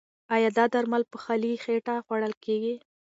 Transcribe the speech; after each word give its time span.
ایا 0.35 0.49
دا 0.57 0.65
درمل 0.73 1.03
په 1.11 1.17
خالي 1.23 1.51
خېټه 1.63 1.95
خوړل 2.05 2.33
کیږي؟ 2.43 2.75